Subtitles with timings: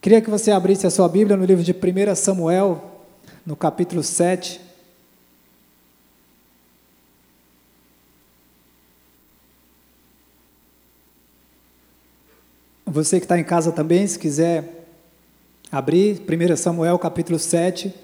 [0.00, 3.04] Queria que você abrisse a sua Bíblia no livro de 1 Samuel,
[3.44, 4.58] no capítulo 7.
[12.86, 14.86] Você que está em casa também, se quiser
[15.70, 17.94] abrir, 1 Samuel capítulo 7.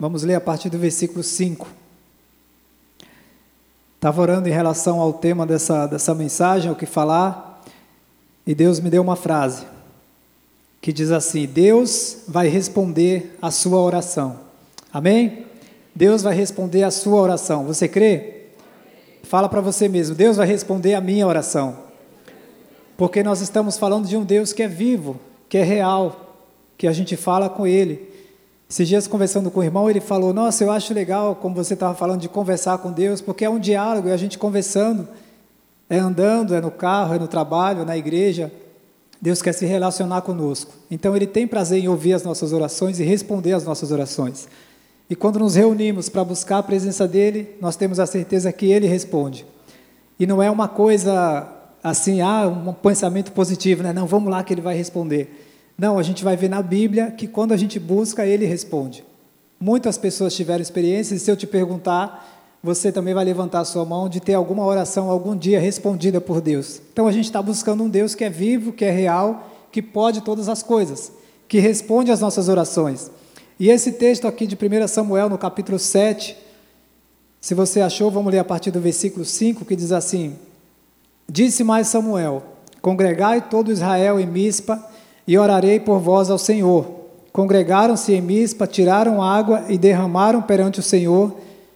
[0.00, 1.68] Vamos ler a partir do versículo 5.
[3.96, 7.62] Estava orando em relação ao tema dessa, dessa mensagem, o que falar,
[8.46, 9.66] e Deus me deu uma frase
[10.80, 14.40] que diz assim: Deus vai responder a sua oração.
[14.90, 15.44] Amém?
[15.94, 17.66] Deus vai responder a sua oração.
[17.66, 18.44] Você crê?
[19.22, 21.76] Fala para você mesmo: Deus vai responder a minha oração.
[22.96, 26.38] Porque nós estamos falando de um Deus que é vivo, que é real,
[26.78, 28.09] que a gente fala com Ele.
[28.70, 31.92] Esses dias conversando com o irmão, ele falou: Nossa, eu acho legal, como você estava
[31.92, 35.08] falando, de conversar com Deus, porque é um diálogo, é a gente conversando,
[35.88, 38.52] é andando, é no carro, é no trabalho, é na igreja.
[39.20, 40.72] Deus quer se relacionar conosco.
[40.88, 44.46] Então, Ele tem prazer em ouvir as nossas orações e responder às nossas orações.
[45.10, 48.86] E quando nos reunimos para buscar a presença dEle, nós temos a certeza que Ele
[48.86, 49.44] responde.
[50.18, 51.48] E não é uma coisa
[51.82, 53.92] assim, ah, um pensamento positivo, né?
[53.92, 55.49] Não, vamos lá que Ele vai responder.
[55.80, 59.02] Não, a gente vai ver na Bíblia que quando a gente busca, Ele responde.
[59.58, 63.82] Muitas pessoas tiveram experiências, e se eu te perguntar, você também vai levantar a sua
[63.82, 66.82] mão de ter alguma oração algum dia respondida por Deus.
[66.92, 70.20] Então a gente está buscando um Deus que é vivo, que é real, que pode
[70.20, 71.10] todas as coisas,
[71.48, 73.10] que responde às nossas orações.
[73.58, 76.36] E esse texto aqui de 1 Samuel, no capítulo 7,
[77.40, 80.36] se você achou, vamos ler a partir do versículo 5, que diz assim:
[81.26, 82.42] Disse mais Samuel:
[82.82, 84.89] Congregai todo Israel em Mispa,
[85.26, 86.86] e orarei por vós ao Senhor.
[87.32, 91.34] Congregaram-se em Mispa, tiraram água e derramaram perante o Senhor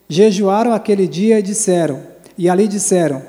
[0.08, 2.00] jejuaram aquele dia e disseram,
[2.36, 3.22] e ali disseram: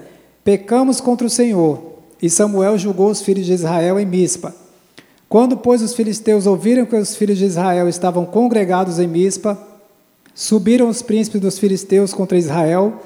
[0.43, 1.95] Pecamos contra o Senhor.
[2.21, 4.55] E Samuel julgou os filhos de Israel em Mispa.
[5.27, 9.57] Quando, pois, os filisteus ouviram que os filhos de Israel estavam congregados em Mispa,
[10.33, 13.01] subiram os príncipes dos filisteus contra Israel,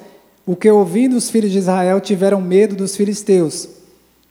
[0.46, 3.68] o que, ouvindo os filhos de Israel, tiveram medo dos filisteus.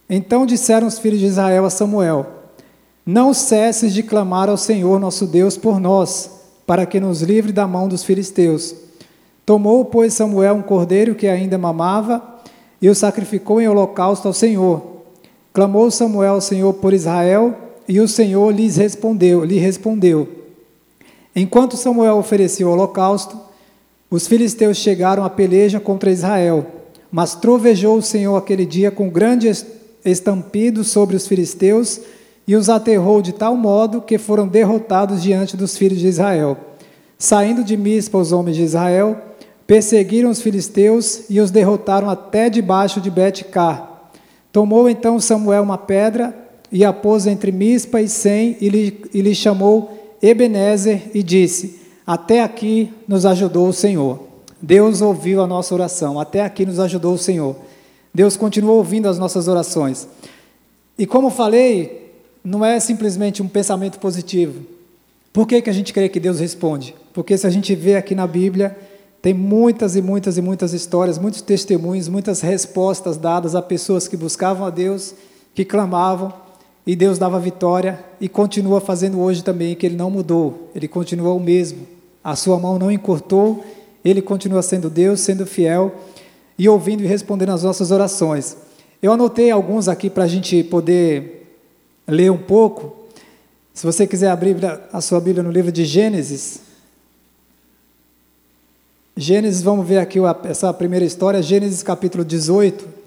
[0.08, 2.26] Então disseram os filhos de Israel a Samuel:
[3.10, 6.30] Não cesses de clamar ao Senhor nosso Deus por nós,
[6.66, 8.74] para que nos livre da mão dos filisteus.
[9.46, 12.22] Tomou, pois, Samuel um cordeiro que ainda mamava
[12.82, 14.82] e o sacrificou em holocausto ao Senhor.
[15.54, 17.56] Clamou Samuel ao Senhor por Israel
[17.88, 20.28] e o Senhor lhes respondeu, lhe respondeu.
[21.34, 23.40] Enquanto Samuel oferecia o holocausto,
[24.10, 26.66] os filisteus chegaram à peleja contra Israel,
[27.10, 29.50] mas trovejou o Senhor aquele dia com grande
[30.04, 32.02] estampido sobre os filisteus
[32.48, 36.56] e os aterrou de tal modo que foram derrotados diante dos filhos de Israel.
[37.16, 39.28] Saindo de Mispa os homens de Israel,
[39.68, 44.08] Perseguiram os filisteus e os derrotaram até debaixo de Bet-Car.
[44.50, 46.34] Tomou então Samuel uma pedra
[46.72, 51.82] e a pôs entre Mispa e Sem e lhe, e lhe chamou Ebenezer e disse:
[52.06, 54.20] Até aqui nos ajudou o Senhor.
[54.60, 57.54] Deus ouviu a nossa oração, até aqui nos ajudou o Senhor.
[58.12, 60.08] Deus continua ouvindo as nossas orações.
[60.98, 62.07] E como falei,
[62.44, 64.62] não é simplesmente um pensamento positivo.
[65.32, 66.94] Por que, que a gente crê que Deus responde?
[67.12, 68.76] Porque se a gente vê aqui na Bíblia,
[69.20, 74.16] tem muitas e muitas e muitas histórias, muitos testemunhos, muitas respostas dadas a pessoas que
[74.16, 75.14] buscavam a Deus,
[75.54, 76.32] que clamavam,
[76.88, 81.34] e Deus dava vitória e continua fazendo hoje também, que Ele não mudou, Ele continua
[81.34, 81.86] o mesmo.
[82.24, 83.62] A sua mão não encurtou,
[84.02, 85.94] Ele continua sendo Deus, sendo fiel
[86.58, 88.56] e ouvindo e respondendo às nossas orações.
[89.02, 91.37] Eu anotei alguns aqui para a gente poder
[92.08, 92.96] ler um pouco.
[93.74, 94.56] Se você quiser abrir
[94.92, 96.60] a sua Bíblia no livro de Gênesis,
[99.14, 102.98] Gênesis, vamos ver aqui essa primeira história, Gênesis capítulo 18.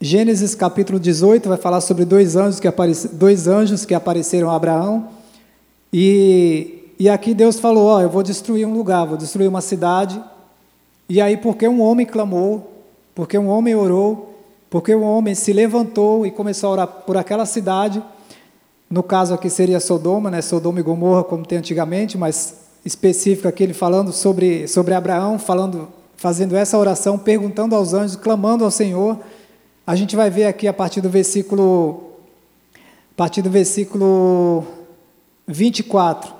[0.00, 4.56] Gênesis capítulo 18 vai falar sobre dois anjos que, aparece, dois anjos que apareceram a
[4.56, 5.08] Abraão.
[5.92, 10.20] E, e aqui Deus falou: Ó, eu vou destruir um lugar, vou destruir uma cidade.
[11.08, 12.72] E aí, porque um homem clamou,
[13.14, 14.34] porque um homem orou,
[14.68, 18.02] porque um homem se levantou e começou a orar por aquela cidade,
[18.90, 20.40] no caso aqui seria Sodoma, né?
[20.42, 25.88] Sodoma e Gomorra, como tem antigamente, mas específico aqui ele falando sobre, sobre Abraão, falando,
[26.16, 29.18] fazendo essa oração, perguntando aos anjos, clamando ao Senhor.
[29.84, 32.02] A gente vai ver aqui a partir do versículo
[32.74, 34.62] a partir do versículo
[35.48, 36.34] 24,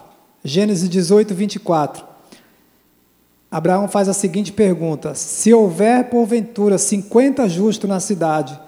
[0.44, 2.15] Gênesis 18, 24.
[3.50, 8.58] Abraão faz a seguinte pergunta: Se houver porventura 50 justos na cidade,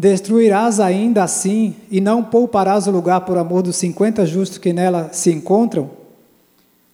[0.00, 5.10] Destruirás ainda assim e não pouparás o lugar por amor dos cinquenta justos que nela
[5.12, 5.90] se encontram?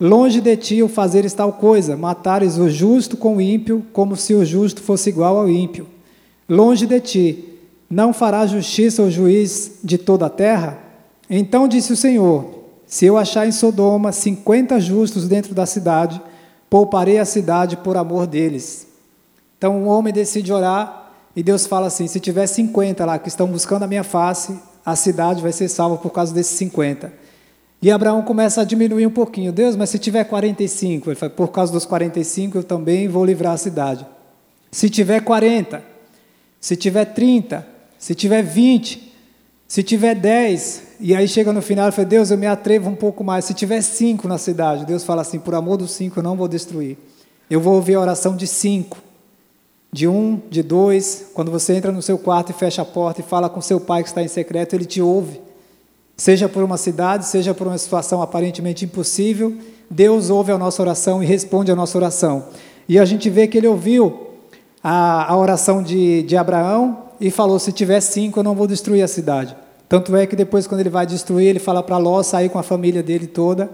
[0.01, 4.33] Longe de ti o fazeres tal coisa, matares o justo com o ímpio, como se
[4.33, 5.87] o justo fosse igual ao ímpio.
[6.49, 7.45] Longe de ti,
[7.91, 10.79] não fará justiça o juiz de toda a terra?
[11.29, 12.55] Então disse o Senhor:
[12.87, 16.23] Se eu achar em Sodoma cinquenta justos dentro da cidade,
[16.75, 18.89] pouparei a cidade por amor deles.
[19.57, 23.47] Então o homem decide orar e Deus fala assim: se tiver 50 lá que estão
[23.47, 27.13] buscando a minha face, a cidade vai ser salva por causa desses 50.
[27.81, 29.53] E Abraão começa a diminuir um pouquinho.
[29.53, 33.53] Deus, mas se tiver 45, ele fala, por causa dos 45 eu também vou livrar
[33.53, 34.05] a cidade.
[34.73, 35.81] Se tiver 40,
[36.61, 37.65] se tiver 30,
[37.97, 39.14] se tiver 20,
[39.67, 42.95] se tiver 10, e aí chega no final e fala, Deus, eu me atrevo um
[42.95, 43.45] pouco mais.
[43.45, 46.49] Se tiver 5 na cidade, Deus fala assim, por amor dos 5 eu não vou
[46.49, 46.97] destruir.
[47.51, 49.05] Eu vou ouvir a oração de 5
[49.95, 53.23] de um, de dois, quando você entra no seu quarto e fecha a porta e
[53.23, 55.41] fala com seu pai que está em secreto, ele te ouve.
[56.17, 59.57] Seja por uma cidade, seja por uma situação aparentemente impossível,
[59.89, 62.47] Deus ouve a nossa oração e responde a nossa oração.
[62.89, 64.31] E a gente vê que ele ouviu
[64.83, 69.03] a, a oração de, de Abraão e falou: se tiver cinco, eu não vou destruir
[69.03, 69.57] a cidade.
[69.89, 72.63] Tanto é que depois, quando ele vai destruir, ele fala para Ló sair com a
[72.63, 73.71] família dele toda.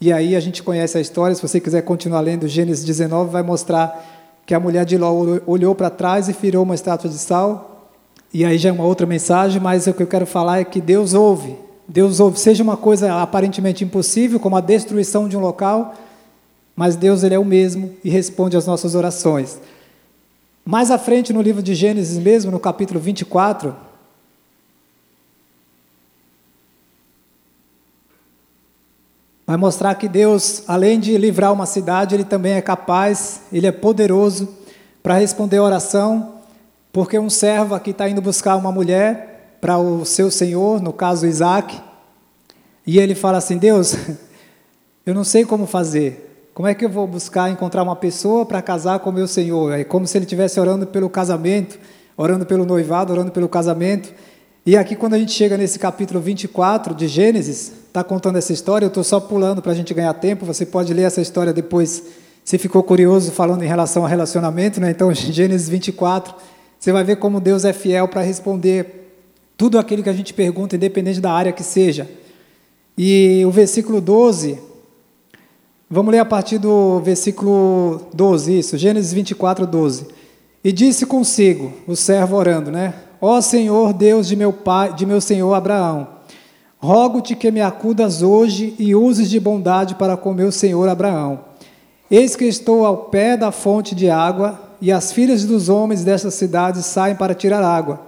[0.00, 1.34] E aí a gente conhece a história.
[1.34, 5.76] Se você quiser continuar lendo Gênesis 19, vai mostrar que a mulher de Ló olhou
[5.76, 7.92] para trás e virou uma estátua de sal.
[8.34, 10.80] E aí já é uma outra mensagem, mas o que eu quero falar é que
[10.80, 11.56] Deus ouve.
[11.86, 15.94] Deus ouve, seja uma coisa aparentemente impossível, como a destruição de um local,
[16.74, 19.58] mas Deus ele é o mesmo e responde às nossas orações.
[20.70, 23.74] Mais à frente no livro de Gênesis mesmo, no capítulo 24,
[29.46, 33.72] vai mostrar que Deus, além de livrar uma cidade, Ele também é capaz, Ele é
[33.72, 34.46] poderoso
[35.02, 36.34] para responder a oração,
[36.92, 41.26] porque um servo aqui está indo buscar uma mulher para o seu senhor, no caso
[41.26, 41.80] Isaac,
[42.86, 43.96] e ele fala assim: Deus,
[45.06, 46.27] eu não sei como fazer,
[46.58, 49.78] como é que eu vou buscar encontrar uma pessoa para casar com o meu senhor?
[49.78, 51.78] É como se ele estivesse orando pelo casamento,
[52.16, 54.12] orando pelo noivado, orando pelo casamento.
[54.66, 58.84] E aqui, quando a gente chega nesse capítulo 24 de Gênesis, está contando essa história,
[58.84, 62.02] eu estou só pulando para a gente ganhar tempo, você pode ler essa história depois,
[62.44, 64.90] se ficou curioso, falando em relação ao relacionamento, né?
[64.90, 66.34] então Gênesis 24,
[66.76, 69.14] você vai ver como Deus é fiel para responder
[69.56, 72.10] tudo aquilo que a gente pergunta, independente da área que seja.
[73.00, 74.66] E o versículo 12,
[75.90, 80.06] vamos ler a partir do versículo 12, isso, Gênesis 24, 12.
[80.62, 82.94] E disse consigo, o servo orando, né?
[83.20, 86.06] Ó Senhor Deus de meu pai, de meu senhor Abraão,
[86.78, 91.40] rogo-te que me acudas hoje e uses de bondade para com meu senhor Abraão.
[92.10, 96.30] Eis que estou ao pé da fonte de água, e as filhas dos homens desta
[96.30, 98.00] cidade saem para tirar água.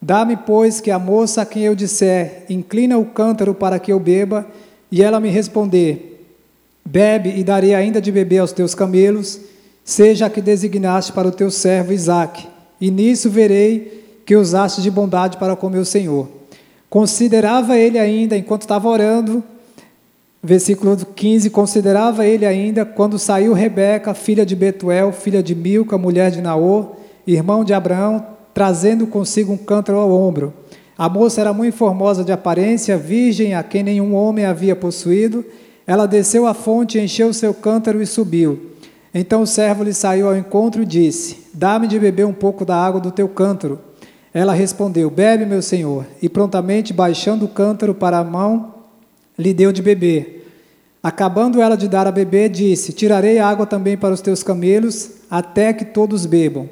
[0.00, 4.00] Dá-me, pois, que a moça a quem eu disser, inclina o cântaro para que eu
[4.00, 4.46] beba,
[4.90, 6.15] e ela me responder,
[6.86, 9.40] bebe e darei ainda de beber aos teus camelos,
[9.84, 12.46] seja a que designaste para o teu servo Isaque,
[12.80, 16.28] e nisso verei que usaste de bondade para com meu Senhor.
[16.88, 19.42] Considerava ele ainda, enquanto estava orando,
[20.42, 26.30] versículo 15: Considerava ele ainda quando saiu Rebeca, filha de Betuel, filha de Milca, mulher
[26.30, 26.92] de Naor,
[27.26, 28.24] irmão de Abraão,
[28.54, 30.52] trazendo consigo um cântaro ao ombro.
[30.96, 35.44] A moça era muito formosa de aparência, virgem, a quem nenhum homem havia possuído.
[35.86, 38.72] Ela desceu à fonte, encheu seu cântaro e subiu.
[39.14, 42.76] Então o servo lhe saiu ao encontro e disse: Dá-me de beber um pouco da
[42.76, 43.78] água do teu cântaro.
[44.34, 46.04] Ela respondeu: Bebe, meu senhor.
[46.20, 48.74] E prontamente, baixando o cântaro para a mão,
[49.38, 50.46] lhe deu de beber.
[51.02, 55.72] Acabando ela de dar a beber, disse: Tirarei água também para os teus camelos, até
[55.72, 56.68] que todos bebam.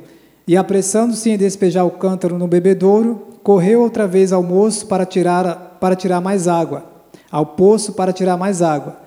[0.46, 5.78] E apressando-se em despejar o cântaro no bebedouro, correu outra vez ao moço para tirar,
[5.80, 6.84] para tirar mais água,
[7.30, 9.03] ao poço para tirar mais água.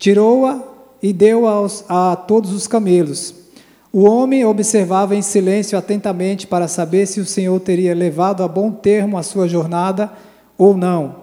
[0.00, 0.62] Tirou-a
[1.02, 3.34] e deu aos, a todos os camelos.
[3.92, 8.72] O homem observava em silêncio atentamente para saber se o Senhor teria levado a bom
[8.72, 10.10] termo a sua jornada
[10.56, 11.16] ou não.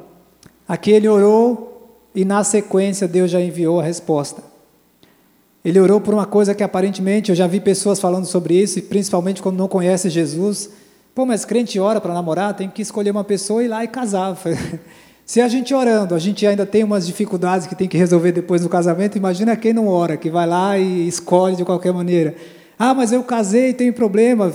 [0.67, 4.43] Aqui ele orou e, na sequência, Deus já enviou a resposta.
[5.65, 9.41] Ele orou por uma coisa que aparentemente eu já vi pessoas falando sobre isso, principalmente
[9.41, 10.69] quando não conhece Jesus.
[11.15, 13.87] Pô, mas crente ora para namorar, tem que escolher uma pessoa e ir lá e
[13.87, 14.37] casar.
[15.27, 18.61] Se a gente orando, a gente ainda tem umas dificuldades que tem que resolver depois
[18.61, 22.33] do casamento, imagina quem não ora, que vai lá e escolhe de qualquer maneira.
[22.79, 24.49] Ah, mas eu casei e tenho problema.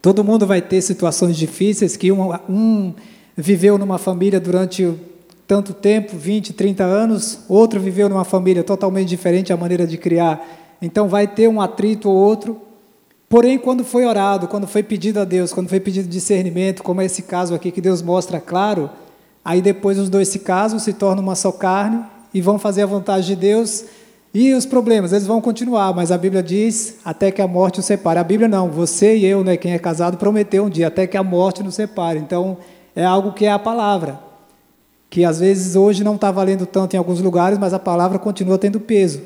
[0.00, 2.94] Todo mundo vai ter situações difíceis que um, um
[3.36, 4.94] viveu numa família durante
[5.44, 10.76] tanto tempo, 20, 30 anos, outro viveu numa família totalmente diferente a maneira de criar.
[10.80, 12.60] Então vai ter um atrito ou outro.
[13.28, 17.06] Porém, quando foi orado, quando foi pedido a Deus, quando foi pedido discernimento, como é
[17.06, 18.88] esse caso aqui que Deus mostra claro,
[19.50, 22.86] aí depois os dois se casam, se tornam uma só carne e vão fazer a
[22.86, 23.84] vontade de Deus.
[24.32, 27.84] E os problemas, eles vão continuar, mas a Bíblia diz até que a morte os
[27.84, 28.20] separe.
[28.20, 31.16] A Bíblia não, você e eu, né, quem é casado, prometeu um dia, até que
[31.16, 32.20] a morte nos separe.
[32.20, 32.58] Então,
[32.94, 34.20] é algo que é a palavra,
[35.08, 38.56] que às vezes hoje não está valendo tanto em alguns lugares, mas a palavra continua
[38.56, 39.20] tendo peso.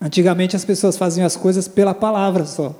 [0.00, 2.72] Antigamente as pessoas faziam as coisas pela palavra só.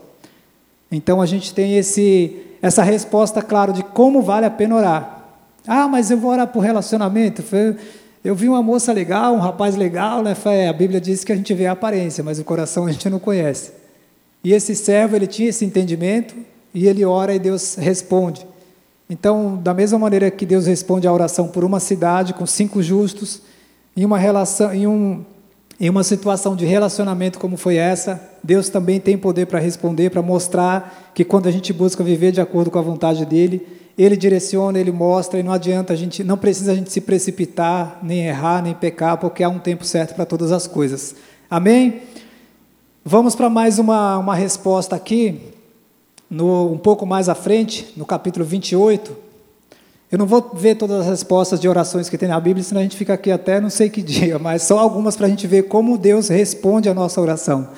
[0.92, 5.19] Então a gente tem esse, essa resposta, claro, de como vale a pena orar.
[5.66, 7.42] Ah, mas eu vou orar por relacionamento.
[8.22, 10.34] Eu vi uma moça legal, um rapaz legal, né?
[10.68, 13.18] A Bíblia diz que a gente vê a aparência, mas o coração a gente não
[13.18, 13.72] conhece.
[14.42, 16.34] E esse servo, ele tinha esse entendimento,
[16.72, 18.46] e ele ora e Deus responde.
[19.08, 23.42] Então, da mesma maneira que Deus responde à oração por uma cidade com cinco justos,
[23.96, 25.24] em uma relação, em um,
[25.80, 30.22] em uma situação de relacionamento como foi essa, Deus também tem poder para responder, para
[30.22, 33.66] mostrar que quando a gente busca viver de acordo com a vontade dele,
[34.02, 37.98] ele direciona, ele mostra e não adianta a gente, não precisa a gente se precipitar,
[38.02, 41.14] nem errar, nem pecar, porque há um tempo certo para todas as coisas.
[41.50, 42.00] Amém?
[43.04, 45.42] Vamos para mais uma, uma resposta aqui,
[46.30, 49.14] no, um pouco mais à frente, no capítulo 28.
[50.10, 52.84] Eu não vou ver todas as respostas de orações que tem na Bíblia, senão a
[52.84, 55.64] gente fica aqui até não sei que dia, mas só algumas para a gente ver
[55.64, 57.68] como Deus responde a nossa oração.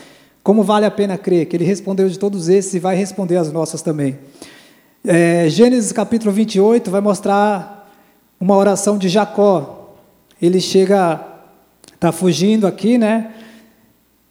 [0.40, 3.50] Como vale a pena crer que Ele respondeu de todos esses e vai responder as
[3.50, 4.18] nossas também.
[5.04, 7.92] É, Gênesis capítulo 28 vai mostrar
[8.38, 9.96] uma oração de Jacó.
[10.40, 11.20] Ele chega,
[11.92, 13.32] está fugindo aqui, né?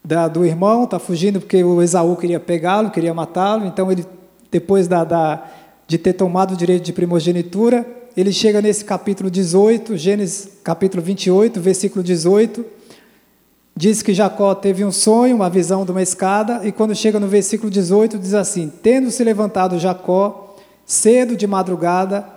[0.01, 4.05] Da, do irmão, está fugindo porque o Esaú queria pegá-lo, queria matá-lo, então ele,
[4.49, 5.43] depois da, da
[5.85, 7.85] de ter tomado o direito de primogenitura.
[8.15, 12.63] Ele chega nesse capítulo 18, Gênesis capítulo 28, versículo 18.
[13.75, 17.27] Diz que Jacó teve um sonho, uma visão de uma escada, e quando chega no
[17.27, 20.50] versículo 18, diz assim: Tendo se levantado Jacó,
[20.91, 22.27] cedo de madrugada,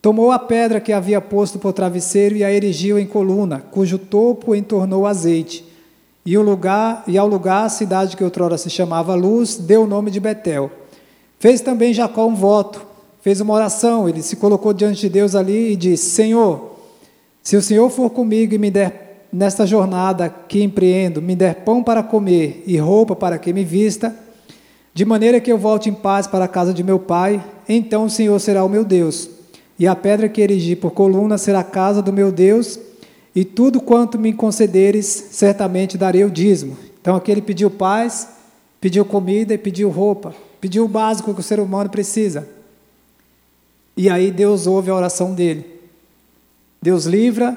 [0.00, 4.54] tomou a pedra que havia posto por travesseiro e a erigiu em coluna, cujo topo
[4.54, 5.64] entornou azeite.
[6.24, 9.86] E, o lugar, e ao lugar, a cidade que outrora se chamava Luz, deu o
[9.86, 10.70] nome de Betel.
[11.40, 12.86] Fez também Jacó um voto,
[13.20, 16.76] fez uma oração, ele se colocou diante de Deus ali e disse: Senhor,
[17.42, 21.82] se o Senhor for comigo e me der nesta jornada que empreendo, me der pão
[21.82, 24.14] para comer e roupa para que me vista,
[24.96, 28.10] de maneira que eu volte em paz para a casa de meu pai, então o
[28.10, 29.28] Senhor será o meu Deus.
[29.78, 32.80] E a pedra que erigi por coluna será a casa do meu Deus,
[33.34, 36.78] e tudo quanto me concederes, certamente darei o dízimo.
[36.98, 38.26] Então aqui ele pediu paz,
[38.80, 40.34] pediu comida e pediu roupa.
[40.62, 42.48] Pediu o básico que o ser humano precisa.
[43.98, 45.78] E aí Deus ouve a oração dele.
[46.80, 47.54] Deus livra,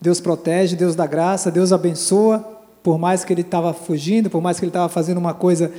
[0.00, 2.38] Deus protege, Deus dá graça, Deus abençoa,
[2.82, 5.70] por mais que ele estava fugindo, por mais que ele estava fazendo uma coisa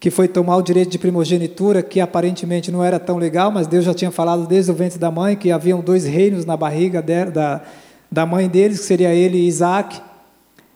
[0.00, 3.84] que foi tomar o direito de primogenitura, que aparentemente não era tão legal, mas Deus
[3.84, 7.62] já tinha falado desde o ventre da mãe que haviam dois reinos na barriga da,
[8.10, 10.00] da mãe deles, que seria ele e Isaac.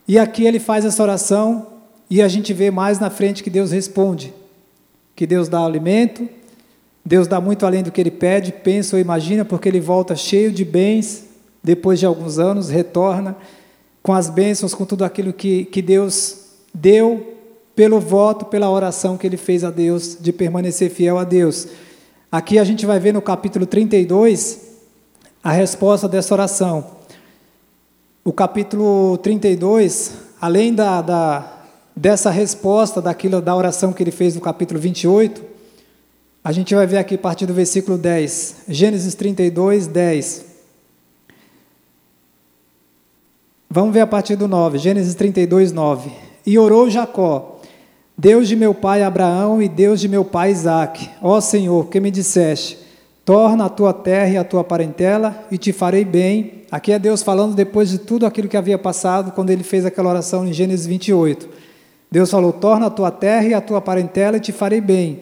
[0.07, 1.67] E aqui ele faz essa oração
[2.09, 4.33] e a gente vê mais na frente que Deus responde
[5.15, 6.27] que Deus dá alimento,
[7.05, 10.51] Deus dá muito além do que ele pede, pensa ou imagina, porque ele volta cheio
[10.51, 11.25] de bens,
[11.63, 13.35] depois de alguns anos, retorna
[14.01, 17.35] com as bênçãos, com tudo aquilo que, que Deus deu
[17.75, 21.67] pelo voto, pela oração que ele fez a Deus, de permanecer fiel a Deus.
[22.31, 24.73] Aqui a gente vai ver no capítulo 32
[25.43, 26.85] a resposta dessa oração.
[28.23, 31.53] O capítulo 32, além da, da
[31.95, 35.43] dessa resposta daquilo da oração que ele fez no capítulo 28,
[36.43, 40.45] a gente vai ver aqui a partir do versículo 10, Gênesis 32, 10.
[43.69, 46.11] Vamos ver a partir do 9, Gênesis 32, 9.
[46.45, 47.52] E orou Jacó,
[48.17, 52.11] Deus de meu pai Abraão e Deus de meu pai Isaque, ó Senhor, que me
[52.11, 52.77] disseste,
[53.25, 56.63] torna a tua terra e a tua parentela e te farei bem.
[56.71, 60.09] Aqui é Deus falando depois de tudo aquilo que havia passado quando ele fez aquela
[60.09, 61.49] oração em Gênesis 28.
[62.11, 65.19] Deus falou: Torna a tua terra e a tua parentela e te farei bem.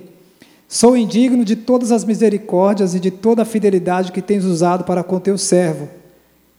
[0.67, 5.03] Sou indigno de todas as misericórdias e de toda a fidelidade que tens usado para
[5.03, 5.89] com teu servo,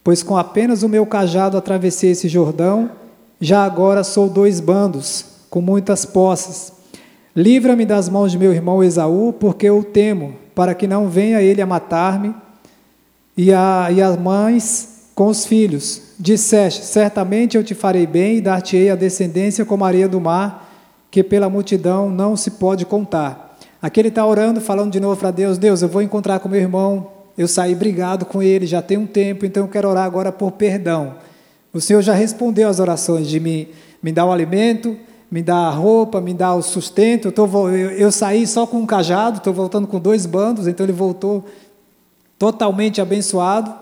[0.03, 2.91] pois com apenas o meu cajado atravessei esse Jordão,
[3.41, 6.73] já agora sou dois bandos, com muitas posses.
[7.35, 11.43] Livra-me das mãos de meu irmão Esaú, porque eu o temo, para que não venha
[11.43, 12.33] ele a matar-me,
[13.37, 16.01] e, e as mães com os filhos.
[16.17, 20.73] Disseste: Certamente eu te farei bem e dar-te-ei a descendência como a areia do mar,
[21.11, 23.55] que pela multidão não se pode contar.
[23.79, 26.59] Aqui ele está orando, falando de novo para Deus: Deus, eu vou encontrar com meu
[26.59, 30.31] irmão, eu saí brigado com ele já tem um tempo, então eu quero orar agora
[30.31, 31.13] por perdão.
[31.71, 33.67] O Senhor já respondeu às orações de me,
[34.01, 34.97] me dar o alimento,
[35.33, 37.29] me dá roupa, me dá o sustento.
[37.29, 40.85] Eu, tô, eu, eu saí só com um cajado, estou voltando com dois bandos, então
[40.85, 41.43] ele voltou
[42.37, 43.73] totalmente abençoado,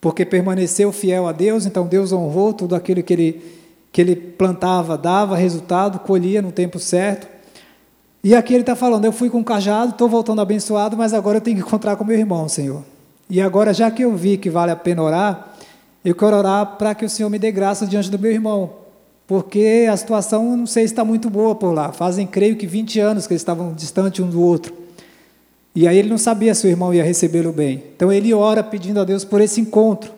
[0.00, 3.42] porque permaneceu fiel a Deus, então Deus honrou tudo aquilo que ele,
[3.90, 7.26] que ele plantava, dava resultado, colhia no tempo certo.
[8.22, 11.38] E aqui ele está falando: eu fui com um cajado, estou voltando abençoado, mas agora
[11.38, 12.84] eu tenho que encontrar com meu irmão, Senhor.
[13.28, 15.52] E agora, já que eu vi que vale a pena orar,
[16.04, 18.79] eu quero orar para que o Senhor me dê graça diante do meu irmão,
[19.30, 21.92] porque a situação, não sei se está muito boa por lá.
[21.92, 24.74] Fazem, creio que 20 anos que eles estavam distantes um do outro.
[25.72, 27.84] E aí ele não sabia se o irmão ia recebê-lo bem.
[27.94, 30.10] Então ele ora pedindo a Deus por esse encontro.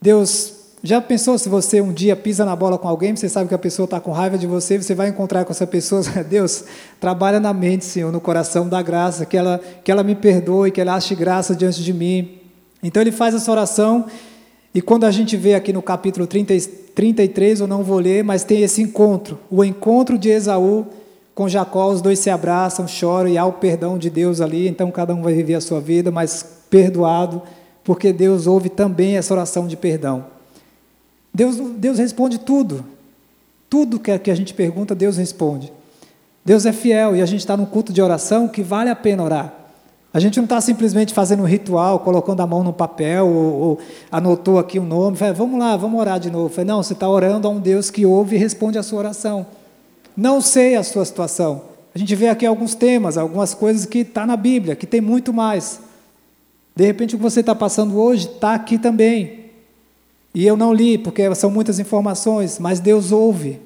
[0.00, 3.54] Deus, já pensou se você um dia pisa na bola com alguém, você sabe que
[3.54, 6.64] a pessoa está com raiva de você, você vai encontrar com essa pessoa, Deus,
[6.98, 10.80] trabalha na mente, Senhor, no coração da graça, que ela, que ela me perdoe, que
[10.80, 12.38] ela ache graça diante de mim.
[12.82, 14.06] Então ele faz essa oração,
[14.74, 16.54] e quando a gente vê aqui no capítulo 30,
[16.94, 20.86] 33, eu não vou ler, mas tem esse encontro, o encontro de Esaú
[21.34, 24.90] com Jacó, os dois se abraçam, choram e há o perdão de Deus ali, então
[24.90, 27.40] cada um vai viver a sua vida, mas perdoado,
[27.84, 30.26] porque Deus ouve também essa oração de perdão.
[31.32, 32.84] Deus, Deus responde tudo,
[33.70, 35.72] tudo que a gente pergunta, Deus responde.
[36.44, 39.22] Deus é fiel e a gente está num culto de oração que vale a pena
[39.22, 39.57] orar.
[40.12, 43.78] A gente não está simplesmente fazendo um ritual, colocando a mão no papel, ou, ou
[44.10, 46.48] anotou aqui o um nome, fala, vamos lá, vamos orar de novo.
[46.48, 49.46] Fala, não, você está orando a um Deus que ouve e responde a sua oração.
[50.16, 51.62] Não sei a sua situação.
[51.94, 55.32] A gente vê aqui alguns temas, algumas coisas que está na Bíblia, que tem muito
[55.32, 55.80] mais.
[56.74, 59.46] De repente, o que você está passando hoje está aqui também.
[60.34, 63.60] E eu não li, porque são muitas informações, mas Deus ouve,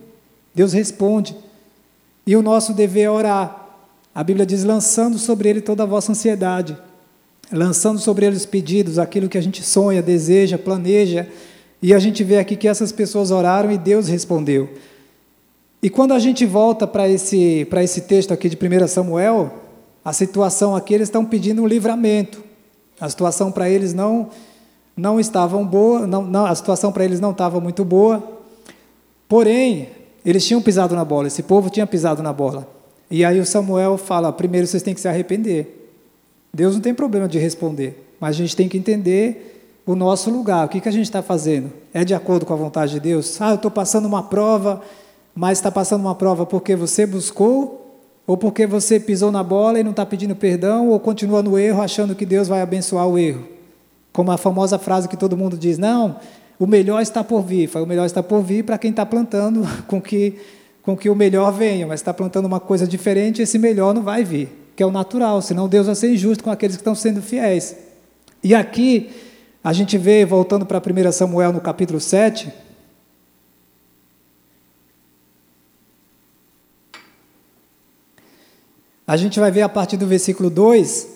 [0.55, 1.37] Deus responde.
[2.27, 3.62] E o nosso dever é orar.
[4.15, 6.77] A Bíblia diz: lançando sobre ele toda a vossa ansiedade,
[7.51, 11.29] lançando sobre ele os pedidos, aquilo que a gente sonha, deseja, planeja.
[11.81, 14.69] E a gente vê aqui que essas pessoas oraram e Deus respondeu.
[15.83, 19.53] E quando a gente volta para esse, esse texto aqui de 1 Samuel,
[20.05, 22.43] a situação aqui, eles estão pedindo um livramento.
[23.01, 24.31] A situação para eles não
[24.95, 28.23] não estava boa, não, não, a situação para eles não estava muito boa.
[29.27, 29.89] Porém,
[30.25, 32.82] eles tinham pisado na bola, esse povo tinha pisado na bola.
[33.13, 35.91] E aí o Samuel fala: primeiro vocês têm que se arrepender.
[36.53, 40.65] Deus não tem problema de responder, mas a gente tem que entender o nosso lugar,
[40.65, 41.71] o que, que a gente está fazendo.
[41.93, 43.39] É de acordo com a vontade de Deus?
[43.39, 44.81] Ah, eu estou passando uma prova,
[45.35, 49.83] mas está passando uma prova porque você buscou, ou porque você pisou na bola e
[49.83, 53.47] não está pedindo perdão, ou continua no erro achando que Deus vai abençoar o erro.
[54.11, 56.17] Como a famosa frase que todo mundo diz: não,
[56.59, 57.69] o melhor está por vir.
[57.75, 60.39] O melhor está por vir para quem está plantando com que,
[60.83, 64.25] com que o melhor venha, mas está plantando uma coisa diferente, esse melhor não vai
[64.25, 67.23] vir, que é o natural, senão Deus vai ser injusto com aqueles que estão sendo
[67.23, 67.77] fiéis.
[68.43, 69.11] E aqui,
[69.63, 72.53] a gente vê, voltando para 1 Samuel no capítulo 7,
[79.13, 81.07] A gente vai ver a partir do versículo 2,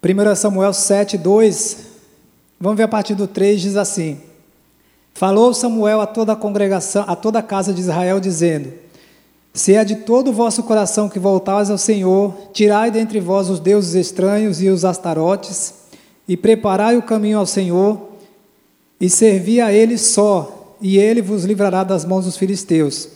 [0.00, 1.78] 1 Samuel 7, 2.
[2.60, 4.20] Vamos ver a partir do 3, diz assim:
[5.14, 8.72] Falou Samuel a toda a congregação, a toda a casa de Israel, dizendo:
[9.56, 13.58] Se é de todo o vosso coração que voltais ao Senhor, tirai dentre vós os
[13.58, 15.72] deuses estranhos e os astarotes,
[16.28, 18.10] e preparai o caminho ao Senhor,
[19.00, 23.08] e servi a Ele só, e Ele vos livrará das mãos dos filisteus.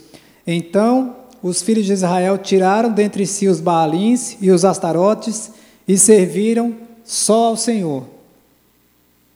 [0.46, 5.50] Então os filhos de Israel tiraram dentre si os Baalins e os Astarotes
[5.86, 6.74] e serviram
[7.04, 8.04] só ao Senhor.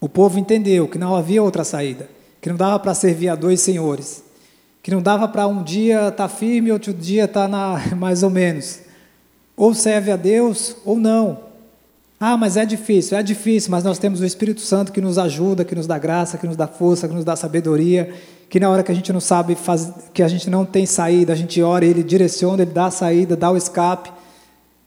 [0.00, 2.08] O povo entendeu que não havia outra saída,
[2.40, 4.24] que não dava para servir a dois senhores,
[4.84, 8.28] que não dava para um dia estar tá firme, outro dia estar tá mais ou
[8.28, 8.80] menos.
[9.56, 11.40] Ou serve a Deus ou não.
[12.20, 15.64] Ah, mas é difícil, é difícil, mas nós temos o Espírito Santo que nos ajuda,
[15.64, 18.12] que nos dá graça, que nos dá força, que nos dá sabedoria,
[18.50, 21.32] que na hora que a gente não sabe fazer, que a gente não tem saída,
[21.32, 24.12] a gente ora, ele direciona, ele dá a saída, dá o escape.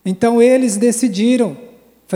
[0.06, 1.58] Então eles decidiram,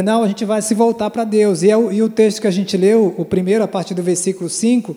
[0.03, 1.63] não, a gente vai se voltar para Deus.
[1.63, 4.03] E, é o, e o texto que a gente leu, o primeiro, a partir do
[4.03, 4.95] versículo 5,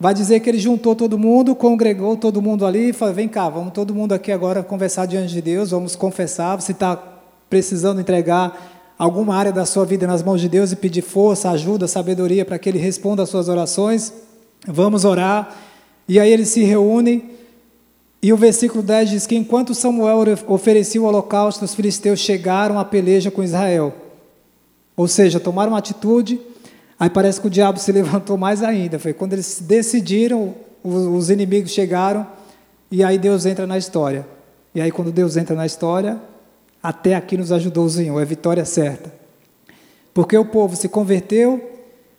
[0.00, 3.50] vai dizer que ele juntou todo mundo, congregou todo mundo ali e falou: vem cá,
[3.50, 6.58] vamos todo mundo aqui agora conversar diante de Deus, vamos confessar.
[6.58, 6.96] Você está
[7.50, 11.86] precisando entregar alguma área da sua vida nas mãos de Deus e pedir força, ajuda,
[11.86, 14.12] sabedoria para que Ele responda às suas orações,
[14.66, 15.54] vamos orar.
[16.08, 17.30] E aí eles se reúnem.
[18.22, 22.84] E o versículo 10 diz que enquanto Samuel oferecia o holocausto, os filisteus chegaram à
[22.84, 23.94] peleja com Israel.
[24.96, 26.38] Ou seja, tomaram uma atitude,
[27.00, 28.98] aí parece que o diabo se levantou mais ainda.
[28.98, 32.26] Foi quando eles decidiram, os inimigos chegaram,
[32.90, 34.26] e aí Deus entra na história.
[34.74, 36.20] E aí, quando Deus entra na história,
[36.82, 39.12] até aqui nos ajudou o Senhor, é vitória certa.
[40.14, 41.70] Porque o povo se converteu,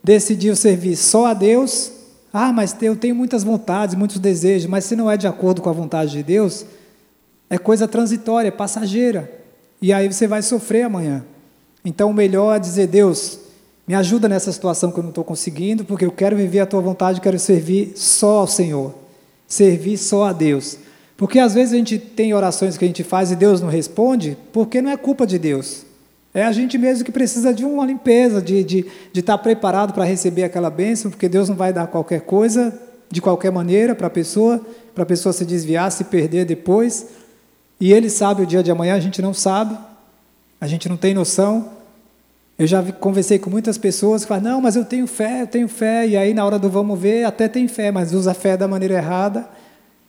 [0.03, 1.91] decidiu servir só a Deus.
[2.33, 5.69] Ah, mas eu tenho muitas vontades, muitos desejos, mas se não é de acordo com
[5.69, 6.65] a vontade de Deus,
[7.49, 9.31] é coisa transitória, passageira.
[9.81, 11.25] E aí você vai sofrer amanhã.
[11.83, 13.39] Então o melhor é dizer, Deus,
[13.91, 16.79] me ajuda nessa situação que eu não estou conseguindo, porque eu quero viver a tua
[16.79, 18.95] vontade, quero servir só ao Senhor.
[19.45, 20.77] Servir só a Deus.
[21.17, 24.37] Porque às vezes a gente tem orações que a gente faz e Deus não responde,
[24.53, 25.85] porque não é culpa de Deus.
[26.33, 30.05] É a gente mesmo que precisa de uma limpeza, de, de, de estar preparado para
[30.05, 32.73] receber aquela bênção, porque Deus não vai dar qualquer coisa,
[33.11, 34.61] de qualquer maneira, para a pessoa,
[34.95, 37.07] para a pessoa se desviar, se perder depois.
[37.77, 39.77] E Ele sabe o dia de amanhã, a gente não sabe,
[40.61, 41.80] a gente não tem noção.
[42.61, 45.67] Eu já conversei com muitas pessoas que falam, não, mas eu tenho fé, eu tenho
[45.67, 48.55] fé, e aí na hora do vamos ver, até tem fé, mas usa a fé
[48.55, 49.49] da maneira errada,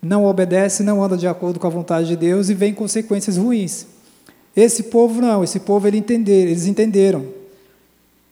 [0.03, 3.87] não obedece, não anda de acordo com a vontade de Deus e vem consequências ruins.
[4.55, 7.25] Esse povo não, esse povo ele entender, eles entenderam.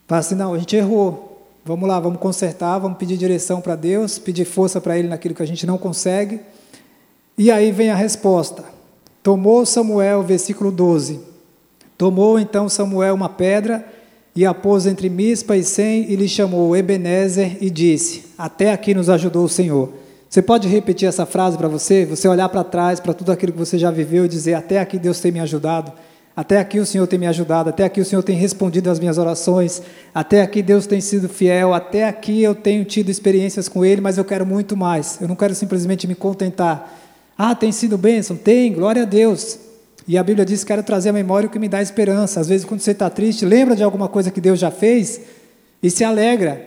[0.07, 1.43] Fala assim, não, a gente errou.
[1.65, 5.43] Vamos lá, vamos consertar, vamos pedir direção para Deus, pedir força para Ele naquilo que
[5.43, 6.41] a gente não consegue.
[7.39, 8.67] E aí vem a resposta.
[9.23, 11.21] Tomou Samuel, versículo 12.
[11.97, 13.99] Tomou então Samuel uma pedra
[14.35, 18.95] e a pôs entre Mispa e Sem e lhe chamou Ebenezer e disse: Até aqui
[18.95, 19.93] nos ajudou o Senhor.
[20.29, 22.07] Você pode repetir essa frase para você?
[22.07, 24.99] Você olhar para trás, para tudo aquilo que você já viveu e dizer: Até aqui
[24.99, 25.93] Deus tem me ajudado.
[26.37, 29.19] Até aqui o Senhor tem me ajudado, até aqui o Senhor tem respondido às minhas
[29.19, 29.83] orações,
[30.15, 34.17] até aqui Deus tem sido fiel, até aqui eu tenho tido experiências com Ele, mas
[34.17, 35.19] eu quero muito mais.
[35.21, 36.99] Eu não quero simplesmente me contentar.
[37.37, 38.37] Ah, tem sido bênção?
[38.37, 39.59] Tem, glória a Deus.
[40.07, 42.41] E a Bíblia diz: quero trazer a memória o que me dá esperança.
[42.41, 45.21] Às vezes, quando você está triste, lembra de alguma coisa que Deus já fez
[45.83, 46.67] e se alegra.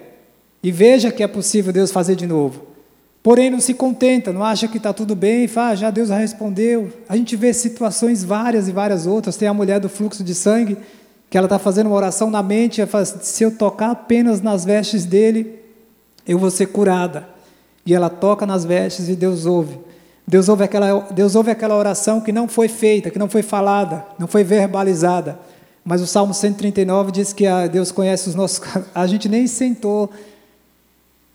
[0.61, 2.73] E veja que é possível Deus fazer de novo.
[3.21, 6.17] Porém, não se contenta, não acha que está tudo bem, fala, ah, já Deus já
[6.17, 6.91] respondeu.
[7.07, 9.37] A gente vê situações várias e várias outras.
[9.37, 10.77] Tem a mulher do fluxo de sangue,
[11.29, 14.65] que ela está fazendo uma oração na mente, ela fala, se eu tocar apenas nas
[14.65, 15.57] vestes dele,
[16.27, 17.27] eu vou ser curada.
[17.85, 19.79] E ela toca nas vestes e Deus ouve.
[20.25, 24.05] Deus ouve aquela, Deus ouve aquela oração que não foi feita, que não foi falada,
[24.17, 25.37] não foi verbalizada.
[25.83, 28.61] Mas o Salmo 139 diz que a Deus conhece os nossos.
[28.95, 30.09] A gente nem sentou,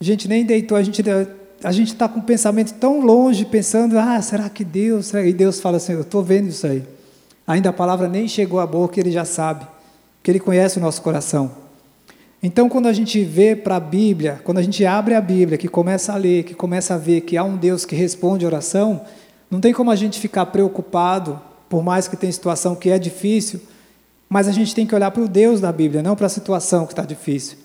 [0.00, 1.02] a gente nem deitou, a gente
[1.62, 5.12] a gente está com um pensamento tão longe, pensando, ah, será que Deus?
[5.12, 6.84] E Deus fala assim, eu estou vendo isso aí.
[7.46, 9.66] Ainda a palavra nem chegou à boca, Ele já sabe,
[10.22, 11.50] que Ele conhece o nosso coração.
[12.42, 15.66] Então, quando a gente vê para a Bíblia, quando a gente abre a Bíblia, que
[15.66, 19.00] começa a ler, que começa a ver que há um Deus que responde oração,
[19.50, 23.60] não tem como a gente ficar preocupado, por mais que tenha situação que é difícil,
[24.28, 26.86] mas a gente tem que olhar para o Deus da Bíblia, não para a situação
[26.86, 27.58] que está difícil.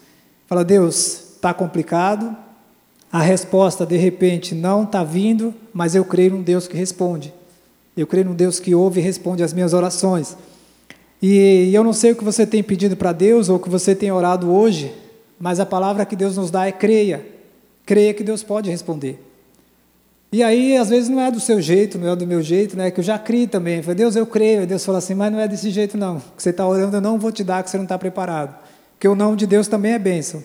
[0.47, 2.35] Fala, Deus, está complicado,
[3.11, 7.31] a resposta de repente não está vindo, mas eu creio num Deus que responde.
[7.95, 10.35] Eu creio num Deus que ouve e responde às minhas orações.
[11.25, 13.69] E, e eu não sei o que você tem pedido para Deus ou o que
[13.69, 14.93] você tem orado hoje,
[15.39, 17.25] mas a palavra que Deus nos dá é creia.
[17.85, 19.23] Creia que Deus pode responder.
[20.33, 22.91] E aí, às vezes, não é do seu jeito, não é do meu jeito, né?
[22.91, 23.77] Que eu já criei também.
[23.77, 24.63] Eu falei, Deus, eu creio.
[24.63, 26.19] E Deus fala assim, mas não é desse jeito, não.
[26.19, 28.53] Que você está orando, eu não vou te dar, que você não está preparado.
[28.95, 30.43] Porque o nome de Deus também é bênção.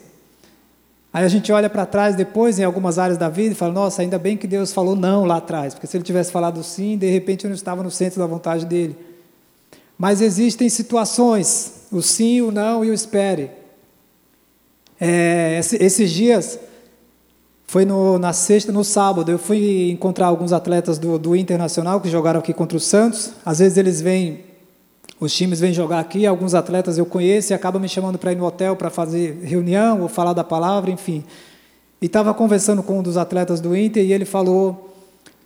[1.13, 4.03] Aí a gente olha para trás depois, em algumas áreas da vida, e fala: nossa,
[4.03, 7.11] ainda bem que Deus falou não lá atrás, porque se ele tivesse falado sim, de
[7.11, 9.08] repente eu não estava no centro da vontade dele.
[9.99, 13.51] Mas existem situações, o sim, o não e o espere.
[15.01, 16.59] É, esses dias,
[17.67, 22.09] foi no, na sexta, no sábado, eu fui encontrar alguns atletas do, do Internacional que
[22.09, 23.33] jogaram aqui contra o Santos.
[23.45, 24.49] Às vezes eles vêm
[25.21, 28.37] os times vêm jogar aqui, alguns atletas eu conheço e acabam me chamando para ir
[28.37, 31.25] no hotel para fazer reunião ou falar da palavra, enfim.
[32.01, 34.88] E estava conversando com um dos atletas do Inter e ele falou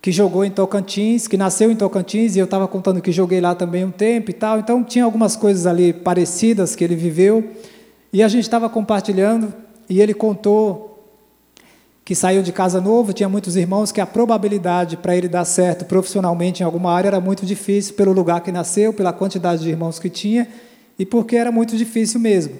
[0.03, 3.55] que jogou em Tocantins, que nasceu em Tocantins, e eu estava contando que joguei lá
[3.55, 4.59] também um tempo e tal.
[4.59, 7.51] Então tinha algumas coisas ali parecidas que ele viveu.
[8.11, 9.53] E a gente estava compartilhando
[9.89, 11.07] e ele contou
[12.03, 15.85] que saiu de casa novo, tinha muitos irmãos, que a probabilidade para ele dar certo
[15.85, 19.99] profissionalmente em alguma área era muito difícil, pelo lugar que nasceu, pela quantidade de irmãos
[19.99, 20.49] que tinha,
[20.99, 22.55] e porque era muito difícil mesmo.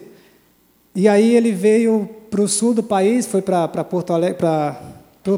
[0.96, 4.80] E aí ele veio para o sul do país, foi para Porto Alegre, para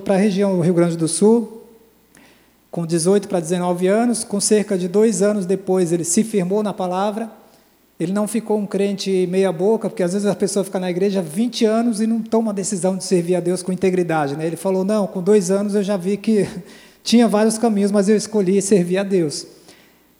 [0.07, 1.63] a região do Rio Grande do Sul,
[2.75, 6.73] com 18 para 19 anos, com cerca de dois anos depois ele se firmou na
[6.73, 7.31] palavra,
[7.97, 11.21] ele não ficou um crente meia boca, porque às vezes a pessoa fica na igreja
[11.21, 14.35] 20 anos e não toma a decisão de servir a Deus com integridade.
[14.35, 14.45] Né?
[14.45, 16.45] Ele falou, não, com dois anos eu já vi que
[17.01, 19.47] tinha vários caminhos, mas eu escolhi servir a Deus.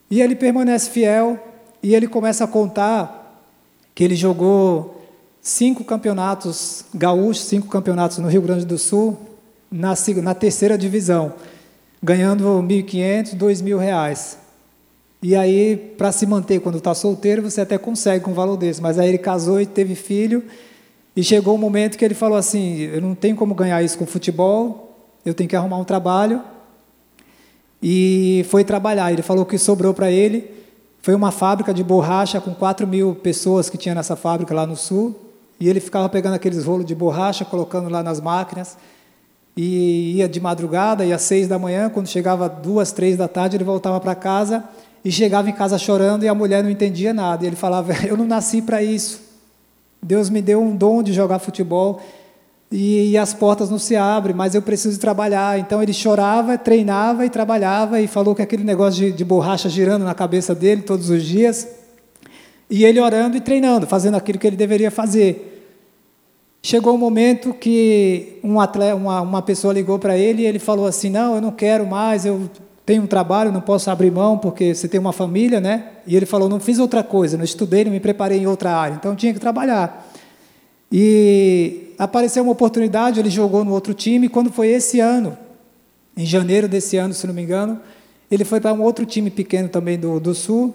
[0.10, 1.38] E ele permanece fiel,
[1.84, 3.52] e ele começa a contar
[3.94, 5.06] que ele jogou
[5.42, 9.20] cinco campeonatos gaúchos, cinco campeonatos no Rio Grande do Sul,
[9.70, 11.34] na, na terceira divisão,
[12.06, 14.38] ganhando 1.500, 2.000 reais.
[15.22, 18.82] E aí, para se manter quando está solteiro, você até consegue com um valor desse.
[18.82, 20.44] Mas aí ele casou e teve filho.
[21.16, 24.06] E chegou um momento que ele falou assim: eu não tenho como ganhar isso com
[24.06, 26.42] futebol, eu tenho que arrumar um trabalho.
[27.82, 29.12] e foi trabalhar.
[29.12, 30.56] Ele falou que sobrou para ele
[31.06, 34.76] foi uma fábrica de borracha com 4 mil pessoas que tinha nessa fábrica lá no
[34.76, 35.16] sul.
[35.60, 38.76] E ele ficava pegando aqueles rolos de borracha, colocando lá nas máquinas.
[39.56, 41.90] E ia de madrugada, ia às seis da manhã.
[41.90, 44.64] Quando chegava duas, três da tarde, ele voltava para casa
[45.04, 47.44] e chegava em casa chorando e a mulher não entendia nada.
[47.44, 49.22] E ele falava: Eu não nasci para isso.
[50.02, 52.02] Deus me deu um dom de jogar futebol
[52.72, 55.58] e, e, as portas não se abrem, mas eu preciso trabalhar.
[55.60, 60.04] Então ele chorava, treinava e trabalhava e falou que aquele negócio de, de borracha girando
[60.04, 61.68] na cabeça dele todos os dias.
[62.70, 65.55] E ele orando e treinando, fazendo aquilo que ele deveria fazer.
[66.66, 70.88] Chegou um momento que um atleta, uma, uma pessoa ligou para ele e ele falou
[70.88, 72.50] assim: Não, eu não quero mais, eu
[72.84, 75.90] tenho um trabalho, não posso abrir mão porque você tem uma família, né?
[76.08, 78.96] E ele falou: Não fiz outra coisa, não estudei, não me preparei em outra área,
[78.96, 80.12] então tinha que trabalhar.
[80.92, 84.28] E apareceu uma oportunidade, ele jogou no outro time.
[84.28, 85.38] Quando foi esse ano,
[86.18, 87.80] em janeiro desse ano, se não me engano,
[88.32, 90.74] ele foi para um outro time pequeno também do, do Sul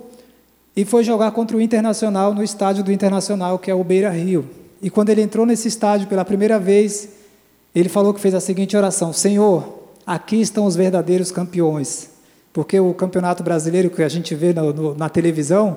[0.76, 4.59] e foi jogar contra o Internacional no estádio do Internacional, que é o Beira Rio.
[4.82, 7.08] E quando ele entrou nesse estádio pela primeira vez,
[7.74, 12.10] ele falou que fez a seguinte oração: Senhor, aqui estão os verdadeiros campeões.
[12.52, 15.76] Porque o campeonato brasileiro que a gente vê no, no, na televisão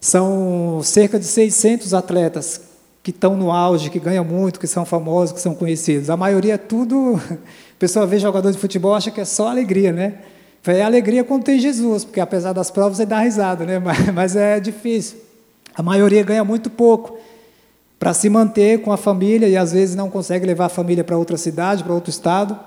[0.00, 2.60] são cerca de 600 atletas
[3.02, 6.10] que estão no auge, que ganham muito, que são famosos, que são conhecidos.
[6.10, 7.20] A maioria é tudo.
[7.30, 10.14] A pessoa vê jogador de futebol acha que é só alegria, né?
[10.66, 13.78] É alegria quando tem Jesus, porque apesar das provas ele dá risada, né?
[13.80, 15.18] Mas, mas é difícil.
[15.74, 17.16] A maioria ganha muito pouco
[17.98, 21.18] para se manter com a família e às vezes não consegue levar a família para
[21.18, 22.58] outra cidade, para outro estado.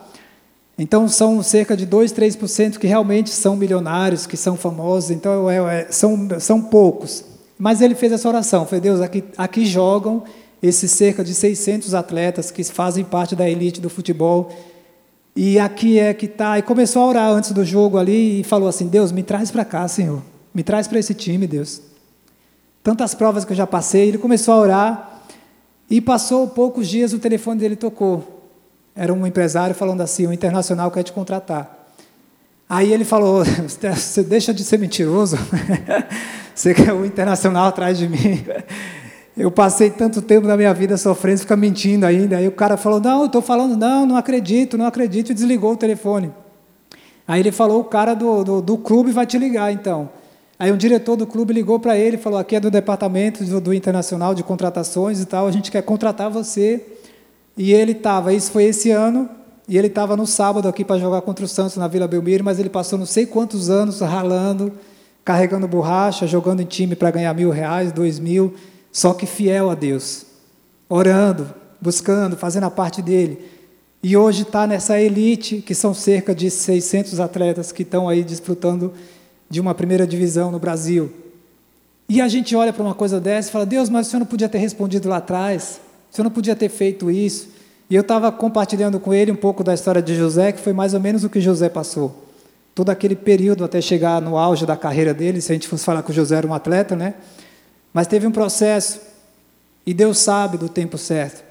[0.77, 5.11] Então são cerca de 2, 3% que realmente são milionários, que são famosos.
[5.11, 7.23] Então é, é, são, são poucos.
[7.57, 10.23] Mas ele fez essa oração, foi Deus, aqui, aqui jogam
[10.61, 14.49] esses cerca de 600 atletas que fazem parte da elite do futebol,
[15.35, 16.59] e aqui é que está.
[16.59, 19.63] E começou a orar antes do jogo ali e falou assim: Deus, me traz para
[19.63, 20.21] cá, Senhor,
[20.53, 21.81] me traz para esse time, Deus.
[22.83, 25.10] Tantas provas que eu já passei, ele começou a orar,
[25.91, 28.47] e passou poucos dias, o telefone dele tocou.
[28.95, 31.93] Era um empresário falando assim: o Internacional quer te contratar.
[32.69, 33.43] Aí ele falou:
[33.93, 35.37] Você deixa de ser mentiroso.
[36.55, 38.43] Você quer o internacional atrás de mim.
[39.35, 42.37] Eu passei tanto tempo na minha vida sofrendo, fica mentindo ainda.
[42.37, 45.73] Aí o cara falou: Não, eu estou falando, não, não acredito, não acredito, e desligou
[45.73, 46.31] o telefone.
[47.27, 50.09] Aí ele falou: O cara do, do, do clube vai te ligar então.
[50.61, 53.59] Aí um diretor do clube ligou para ele e falou: Aqui é do departamento do,
[53.59, 56.85] do Internacional de Contratações e tal, a gente quer contratar você.
[57.57, 59.27] E ele estava, isso foi esse ano,
[59.67, 62.59] e ele estava no sábado aqui para jogar contra o Santos na Vila Belmiro, mas
[62.59, 64.71] ele passou não sei quantos anos ralando,
[65.25, 68.53] carregando borracha, jogando em time para ganhar mil reais, dois mil,
[68.91, 70.27] só que fiel a Deus,
[70.87, 73.39] orando, buscando, fazendo a parte dele.
[74.03, 78.93] E hoje está nessa elite, que são cerca de 600 atletas que estão aí disputando
[79.51, 81.11] de uma primeira divisão no Brasil.
[82.07, 84.25] E a gente olha para uma coisa dessa e fala: Deus, mas o senhor não
[84.25, 87.49] podia ter respondido lá atrás, o senhor não podia ter feito isso.
[87.89, 90.93] E eu estava compartilhando com ele um pouco da história de José, que foi mais
[90.93, 92.29] ou menos o que José passou.
[92.73, 96.01] Todo aquele período até chegar no auge da carreira dele, se a gente fosse falar
[96.01, 97.15] que o José era um atleta, né?
[97.93, 99.01] Mas teve um processo,
[99.85, 101.43] e Deus sabe do tempo certo.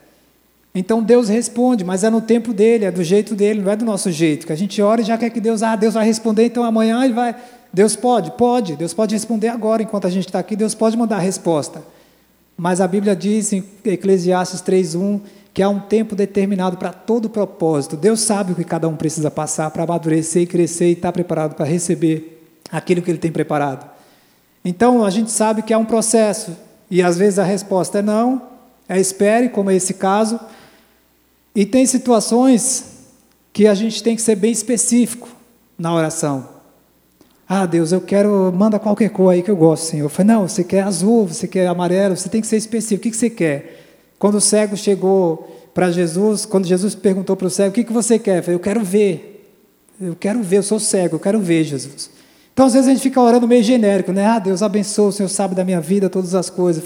[0.75, 3.85] Então Deus responde, mas é no tempo dele, é do jeito dele, não é do
[3.85, 4.47] nosso jeito.
[4.47, 7.05] Que a gente ora e já quer que Deus, ah, Deus vai responder, então amanhã
[7.05, 7.37] ele vai.
[7.73, 8.33] Deus pode?
[8.33, 8.77] Pode.
[8.77, 11.83] Deus pode responder agora, enquanto a gente está aqui, Deus pode mandar a resposta.
[12.57, 15.21] Mas a Bíblia diz em Eclesiastes 3,1
[15.53, 17.97] que há um tempo determinado para todo propósito.
[17.97, 21.55] Deus sabe o que cada um precisa passar para amadurecer e crescer e estar preparado
[21.55, 23.91] para receber aquilo que Ele tem preparado.
[24.65, 26.57] Então, a gente sabe que há um processo,
[26.91, 28.43] e às vezes a resposta é não,
[28.89, 30.39] é espere, como é esse caso,
[31.55, 32.85] e tem situações
[33.53, 35.29] que a gente tem que ser bem específico
[35.79, 36.60] na oração.
[37.53, 40.05] Ah, Deus, eu quero, manda qualquer cor aí que eu gosto, Senhor.
[40.05, 43.09] Eu falei, não, você quer azul, você quer amarelo, você tem que ser específico.
[43.09, 43.89] O que você quer?
[44.21, 47.93] Quando o cego chegou para Jesus, quando Jesus perguntou para o cego: O que, que
[47.93, 48.39] você quer?
[48.39, 49.59] Eu falei: Eu quero ver.
[50.01, 52.09] Eu quero ver, eu sou cego, eu quero ver, Jesus.
[52.53, 54.27] Então, às vezes, a gente fica orando meio genérico, né?
[54.27, 56.85] Ah, Deus abençoe, o Senhor sabe da minha vida, todas as coisas.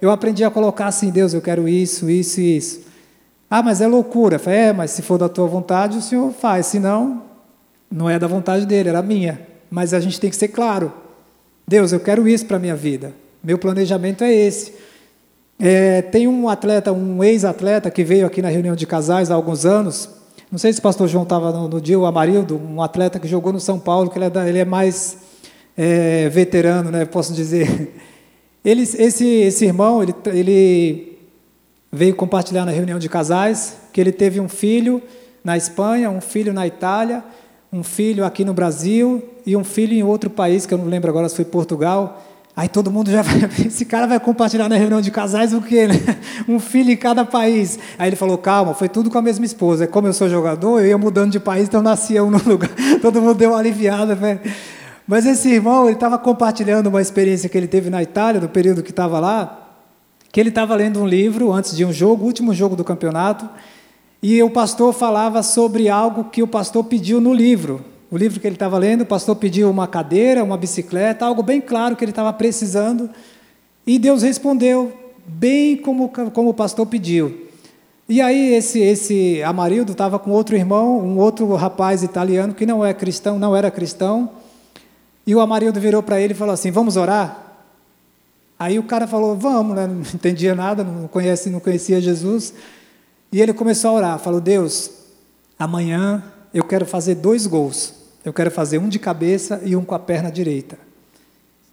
[0.00, 2.82] Eu aprendi a colocar assim: Deus, eu quero isso, isso e isso.
[3.50, 4.36] Ah, mas é loucura.
[4.36, 6.66] Eu falei, é, mas se for da tua vontade, o Senhor faz.
[6.66, 7.24] Se não,
[7.90, 9.53] não é da vontade dele, era minha.
[9.74, 10.92] Mas a gente tem que ser claro.
[11.66, 13.12] Deus, eu quero isso para a minha vida.
[13.42, 14.72] Meu planejamento é esse.
[15.58, 19.66] É, tem um atleta, um ex-atleta que veio aqui na reunião de casais há alguns
[19.66, 20.08] anos.
[20.48, 23.26] Não sei se o pastor João estava no, no, dia, o Amarildo, um atleta que
[23.26, 25.18] jogou no São Paulo, que ele é, ele é mais
[25.76, 27.92] é, veterano, né, posso dizer.
[28.64, 31.18] Ele, esse, esse irmão, ele, ele
[31.92, 35.02] veio compartilhar na reunião de casais que ele teve um filho
[35.44, 37.22] na Espanha, um filho na Itália,
[37.74, 41.10] um filho aqui no Brasil e um filho em outro país, que eu não lembro
[41.10, 42.22] agora se foi Portugal.
[42.56, 45.88] Aí todo mundo já vai, esse cara vai compartilhar na reunião de casais o quê,
[45.88, 45.96] né?
[46.48, 47.76] Um filho em cada país.
[47.98, 49.88] Aí ele falou, calma, foi tudo com a mesma esposa.
[49.88, 52.70] Como eu sou jogador, eu ia mudando de país, então nascia um no lugar.
[53.02, 54.14] Todo mundo deu uma aliviada.
[54.14, 54.38] Né?
[55.04, 58.84] Mas esse irmão, ele estava compartilhando uma experiência que ele teve na Itália, no período
[58.84, 59.80] que estava lá,
[60.30, 63.48] que ele estava lendo um livro antes de um jogo, último jogo do campeonato,
[64.26, 67.84] e o pastor falava sobre algo que o pastor pediu no livro.
[68.10, 71.60] O livro que ele estava lendo, o pastor pediu uma cadeira, uma bicicleta, algo bem
[71.60, 73.10] claro que ele estava precisando,
[73.86, 74.94] e Deus respondeu
[75.26, 77.48] bem como, como o pastor pediu.
[78.08, 82.82] E aí esse esse Amarildo estava com outro irmão, um outro rapaz italiano que não
[82.82, 84.30] é cristão, não era cristão,
[85.26, 87.58] e o Amarildo virou para ele e falou assim: "Vamos orar?"
[88.58, 89.86] Aí o cara falou: "Vamos", né?
[89.86, 92.54] não entendia nada, não conhece, não conhecia Jesus.
[93.34, 94.92] E ele começou a orar, falou: "Deus,
[95.58, 96.22] amanhã
[96.54, 97.92] eu quero fazer dois gols.
[98.24, 100.78] Eu quero fazer um de cabeça e um com a perna direita.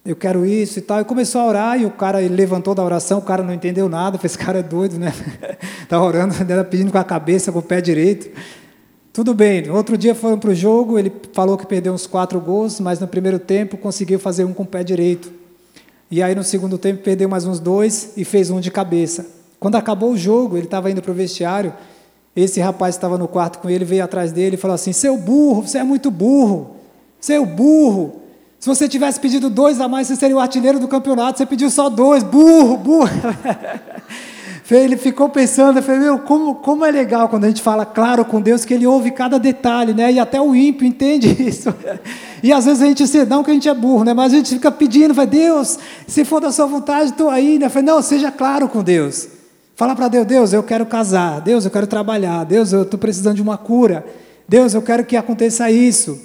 [0.04, 1.02] Eu quero isso e tal".
[1.02, 4.20] E começou a orar e o cara levantou da oração, o cara não entendeu nada,
[4.24, 5.14] esse cara é doido, né?
[5.88, 6.34] tá orando,
[6.68, 8.36] pedindo com a cabeça, com o pé direito.
[9.14, 12.80] Tudo bem, outro dia foram para o jogo, ele falou que perdeu uns quatro gols,
[12.80, 15.32] mas no primeiro tempo conseguiu fazer um com o pé direito.
[16.10, 19.41] E aí no segundo tempo perdeu mais uns dois e fez um de cabeça.
[19.62, 21.72] Quando acabou o jogo, ele estava indo para o vestiário,
[22.36, 25.62] esse rapaz estava no quarto com ele, veio atrás dele e falou assim: Seu burro,
[25.62, 26.78] você é muito burro,
[27.20, 28.22] seu burro.
[28.60, 31.70] Se você tivesse pedido dois a mais, você seria o artilheiro do campeonato, você pediu
[31.70, 33.10] só dois, burro, burro.
[34.72, 38.24] Ele ficou pensando, eu falei, meu, como, como é legal quando a gente fala claro
[38.24, 40.14] com Deus, que Ele ouve cada detalhe, né?
[40.14, 41.76] E até o ímpio entende isso.
[42.42, 44.14] E às vezes a gente se não que a gente é burro, né?
[44.14, 47.68] Mas a gente fica pedindo, vai, Deus, se for da sua vontade, estou aí, né?
[47.68, 49.41] Eu falei, não, seja claro com Deus.
[49.82, 53.38] Fala para Deus, Deus, eu quero casar, Deus, eu quero trabalhar, Deus, eu estou precisando
[53.38, 54.06] de uma cura,
[54.48, 56.22] Deus, eu quero que aconteça isso.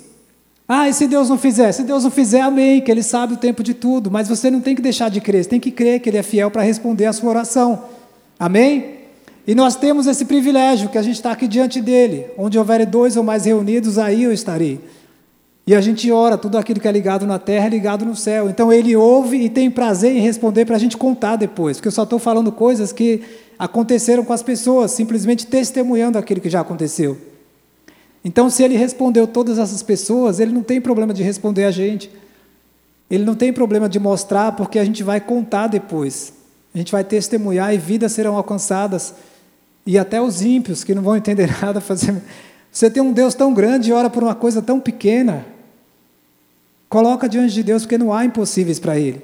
[0.69, 1.73] Ah, e se Deus não fizer?
[1.73, 4.61] Se Deus não fizer, amém, que Ele sabe o tempo de tudo, mas você não
[4.61, 7.07] tem que deixar de crer, você tem que crer que Ele é fiel para responder
[7.07, 7.85] a sua oração.
[8.39, 8.97] Amém?
[9.47, 12.27] E nós temos esse privilégio que a gente está aqui diante dele.
[12.37, 14.83] Onde houver dois ou mais reunidos, aí eu estarei.
[15.67, 18.49] E a gente ora, tudo aquilo que é ligado na terra é ligado no céu.
[18.49, 21.79] Então ele ouve e tem prazer em responder para a gente contar depois.
[21.79, 26.51] Porque eu só estou falando coisas que aconteceram com as pessoas, simplesmente testemunhando aquilo que
[26.51, 27.19] já aconteceu.
[28.25, 32.11] Então, se ele respondeu todas essas pessoas, ele não tem problema de responder a gente.
[33.09, 36.33] Ele não tem problema de mostrar, porque a gente vai contar depois.
[36.75, 39.15] A gente vai testemunhar e vidas serão alcançadas.
[39.87, 42.21] E até os ímpios que não vão entender nada fazer.
[42.71, 45.47] Você tem um Deus tão grande e ora por uma coisa tão pequena.
[46.89, 49.23] Coloca diante de Deus, porque não há impossíveis para Ele.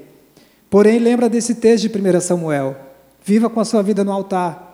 [0.70, 2.76] Porém, lembra desse texto de 1 Samuel.
[3.24, 4.70] Viva com a sua vida no altar.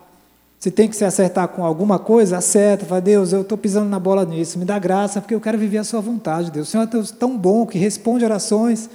[0.59, 2.85] Se tem que se acertar com alguma coisa, acerta.
[2.85, 4.59] Fala, Deus, eu estou pisando na bola nisso.
[4.59, 6.69] Me dá graça, porque eu quero viver a sua vontade, Deus.
[6.69, 8.91] O Senhor é Deus tão bom que responde orações.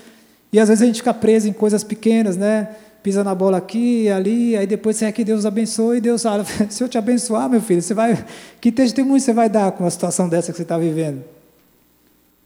[0.52, 2.70] E às vezes a gente fica preso em coisas pequenas, né?
[3.04, 6.46] pisa na bola aqui, ali, aí depois você quer que Deus abençoe, e Deus fala,
[6.70, 8.26] se eu te abençoar, meu filho, você vai,
[8.62, 11.22] que testemunho você vai dar com uma situação dessa que você está vivendo?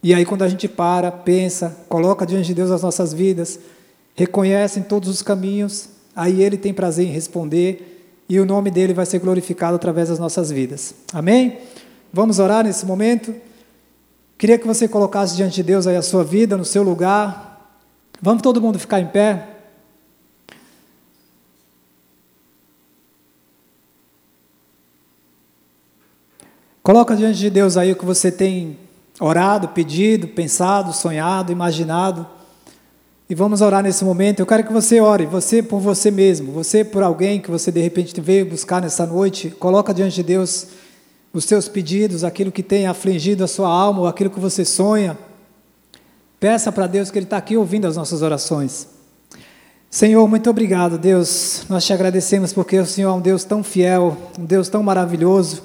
[0.01, 3.59] E aí quando a gente para, pensa, coloca diante de Deus as nossas vidas,
[4.15, 7.93] reconhece em todos os caminhos, aí Ele tem prazer em responder,
[8.27, 10.93] e o nome dele vai ser glorificado através das nossas vidas.
[11.13, 11.59] Amém?
[12.11, 13.33] Vamos orar nesse momento?
[14.37, 17.79] Queria que você colocasse diante de Deus aí a sua vida, no seu lugar.
[18.21, 19.47] Vamos todo mundo ficar em pé?
[26.83, 28.77] Coloca diante de Deus aí o que você tem
[29.19, 32.27] orado, pedido, pensado, sonhado, imaginado.
[33.29, 34.39] E vamos orar nesse momento.
[34.39, 37.81] Eu quero que você ore, você por você mesmo, você por alguém que você de
[37.81, 39.49] repente veio buscar nessa noite.
[39.49, 40.67] Coloca diante de Deus
[41.33, 45.17] os seus pedidos, aquilo que tem afligido a sua alma, ou aquilo que você sonha.
[46.39, 48.87] Peça para Deus que Ele está aqui ouvindo as nossas orações.
[49.89, 51.65] Senhor, muito obrigado, Deus.
[51.67, 55.63] Nós te agradecemos porque o Senhor é um Deus tão fiel, um Deus tão maravilhoso.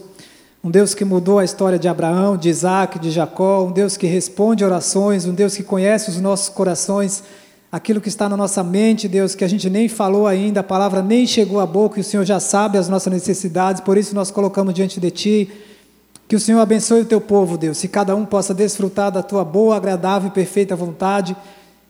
[0.64, 4.06] Um Deus que mudou a história de Abraão, de Isaac, de Jacó, um Deus que
[4.06, 7.24] responde orações, um Deus que conhece os nossos corações,
[7.72, 11.00] aquilo que está na nossa mente, Deus, que a gente nem falou ainda, a palavra
[11.02, 14.30] nem chegou à boca e o Senhor já sabe as nossas necessidades, por isso nós
[14.30, 15.50] colocamos diante de Ti.
[16.28, 19.42] Que o Senhor abençoe o Teu povo, Deus, e cada um possa desfrutar da Tua
[19.42, 21.34] boa, agradável e perfeita vontade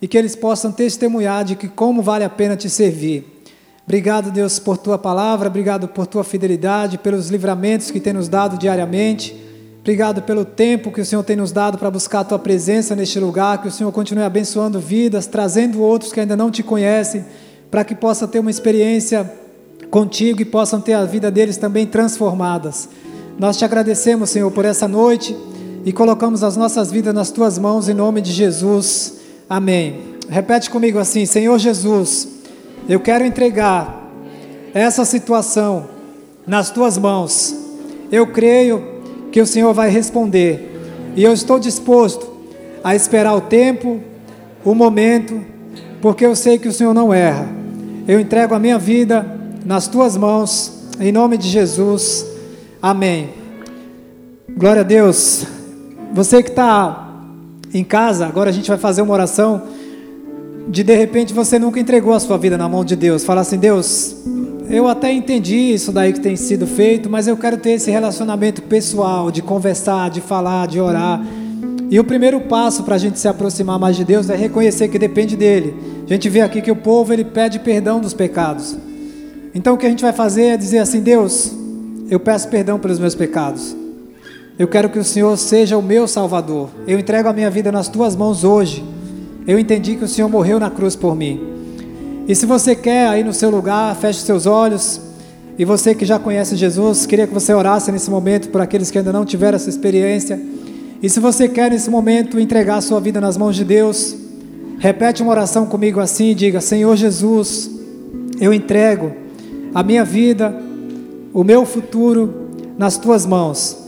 [0.00, 3.24] e que eles possam testemunhar de que como vale a pena te servir.
[3.84, 8.56] Obrigado, Deus, por tua palavra, obrigado por tua fidelidade, pelos livramentos que tem nos dado
[8.56, 9.51] diariamente.
[9.82, 13.18] Obrigado pelo tempo que o Senhor tem nos dado para buscar a tua presença neste
[13.18, 17.24] lugar, que o Senhor continue abençoando vidas, trazendo outros que ainda não te conhecem,
[17.68, 19.28] para que possa ter uma experiência
[19.90, 22.88] contigo e possam ter a vida deles também transformadas.
[23.36, 25.36] Nós te agradecemos, Senhor, por essa noite
[25.84, 29.14] e colocamos as nossas vidas nas tuas mãos em nome de Jesus.
[29.50, 30.14] Amém.
[30.28, 32.28] Repete comigo assim: Senhor Jesus,
[32.88, 34.08] eu quero entregar
[34.72, 35.88] essa situação
[36.46, 37.52] nas tuas mãos.
[38.12, 38.91] Eu creio
[39.32, 40.70] que o Senhor vai responder
[41.16, 42.30] e eu estou disposto
[42.84, 44.00] a esperar o tempo,
[44.64, 45.40] o momento,
[46.00, 47.48] porque eu sei que o Senhor não erra.
[48.06, 49.26] Eu entrego a minha vida
[49.64, 52.26] nas tuas mãos, em nome de Jesus.
[52.80, 53.30] Amém.
[54.56, 55.46] Glória a Deus.
[56.12, 57.10] Você que está
[57.72, 59.62] em casa, agora a gente vai fazer uma oração
[60.68, 63.24] de de repente você nunca entregou a sua vida na mão de Deus.
[63.24, 64.16] Fala assim: Deus,
[64.68, 68.62] eu até entendi isso daí que tem sido feito, mas eu quero ter esse relacionamento
[68.62, 71.20] pessoal, de conversar, de falar, de orar.
[71.90, 74.98] E o primeiro passo para a gente se aproximar mais de Deus é reconhecer que
[74.98, 75.74] depende dele.
[76.06, 78.76] A gente vê aqui que o povo ele pede perdão dos pecados.
[79.54, 81.52] Então o que a gente vai fazer é dizer assim: Deus,
[82.08, 83.76] eu peço perdão pelos meus pecados.
[84.58, 86.70] Eu quero que o Senhor seja o meu Salvador.
[86.86, 88.82] Eu entrego a minha vida nas tuas mãos hoje.
[89.46, 91.51] Eu entendi que o Senhor morreu na cruz por mim.
[92.26, 95.00] E se você quer aí no seu lugar, feche seus olhos.
[95.58, 98.98] E você que já conhece Jesus, queria que você orasse nesse momento por aqueles que
[98.98, 100.40] ainda não tiveram essa experiência.
[101.02, 104.16] E se você quer nesse momento entregar a sua vida nas mãos de Deus,
[104.78, 107.70] repete uma oração comigo assim diga: Senhor Jesus,
[108.40, 109.12] eu entrego
[109.74, 110.54] a minha vida,
[111.34, 112.48] o meu futuro
[112.78, 113.78] nas tuas mãos.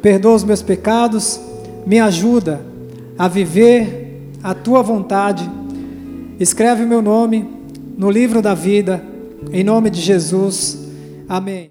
[0.00, 1.38] Perdoa os meus pecados,
[1.86, 2.60] me ajuda
[3.18, 5.48] a viver a tua vontade.
[6.40, 7.61] Escreve o meu nome
[7.96, 9.02] no livro da vida,
[9.52, 10.78] em nome de Jesus.
[11.28, 11.70] Amém.